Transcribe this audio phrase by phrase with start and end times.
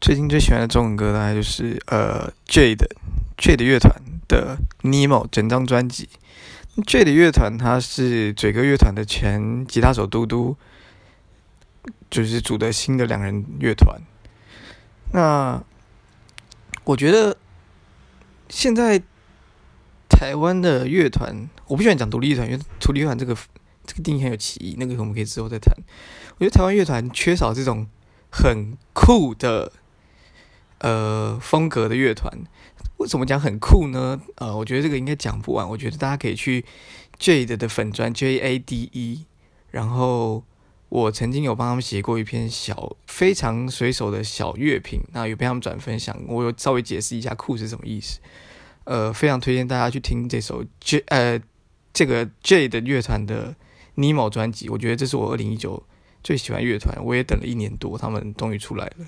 [0.00, 2.88] 最近最喜欢的中文歌大概就是呃 J 的
[3.36, 6.08] J 的乐团的 Nemo 整张专辑。
[6.86, 10.56] J 的乐团他是嘴哥乐团的前吉他手嘟嘟，
[12.08, 14.00] 就是组的新的两人乐团。
[15.12, 15.60] 那
[16.84, 17.36] 我觉得
[18.48, 19.02] 现在
[20.08, 23.36] 台湾的乐团，我不喜欢讲独立乐团，因为独立乐团这个
[23.84, 25.74] 这个定义很有歧义，那个我们可以之后再谈。
[26.38, 27.88] 我觉得台湾乐团缺少这种
[28.30, 29.72] 很酷的。
[30.78, 32.32] 呃，风格的乐团
[32.98, 34.20] 为什么讲很酷呢？
[34.36, 35.68] 呃，我觉得这个应该讲不完。
[35.68, 36.64] 我觉得大家可以去
[37.18, 39.26] Jade 的粉砖 J A D E，
[39.70, 40.44] 然后
[40.88, 46.16] 我曾经有帮他们写过一篇小非常随手的小乐评，那有被他们转分享。
[46.26, 48.20] 我有稍微解释一下酷是什么意思。
[48.84, 51.40] 呃，非常推荐大家去听这首 J 呃
[51.92, 53.54] 这个 Jade 乐团的
[53.96, 54.68] Nemo 专辑。
[54.68, 55.82] 我觉得这是我二零一九
[56.22, 59.06] 最喜欢乐团，我也等了一年多，他们终于出来了。